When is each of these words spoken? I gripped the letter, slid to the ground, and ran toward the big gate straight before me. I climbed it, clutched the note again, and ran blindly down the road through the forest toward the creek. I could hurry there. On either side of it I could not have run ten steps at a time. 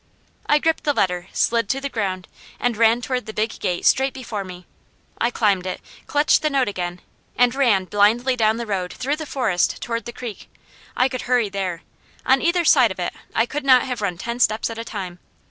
I 0.47 0.57
gripped 0.57 0.83
the 0.83 0.93
letter, 0.95 1.27
slid 1.31 1.69
to 1.69 1.79
the 1.79 1.87
ground, 1.87 2.27
and 2.59 2.75
ran 2.75 3.01
toward 3.01 3.27
the 3.27 3.35
big 3.35 3.59
gate 3.59 3.85
straight 3.85 4.15
before 4.15 4.43
me. 4.43 4.65
I 5.19 5.29
climbed 5.29 5.67
it, 5.67 5.79
clutched 6.07 6.41
the 6.41 6.49
note 6.49 6.67
again, 6.67 7.01
and 7.35 7.53
ran 7.53 7.85
blindly 7.85 8.35
down 8.35 8.57
the 8.57 8.65
road 8.65 8.91
through 8.91 9.17
the 9.17 9.27
forest 9.27 9.79
toward 9.79 10.05
the 10.05 10.11
creek. 10.11 10.51
I 10.97 11.07
could 11.07 11.29
hurry 11.29 11.49
there. 11.49 11.83
On 12.25 12.41
either 12.41 12.65
side 12.65 12.89
of 12.89 12.97
it 12.99 13.13
I 13.35 13.45
could 13.45 13.63
not 13.63 13.83
have 13.83 14.01
run 14.01 14.17
ten 14.17 14.39
steps 14.39 14.71
at 14.71 14.79
a 14.79 14.83
time. 14.83 15.19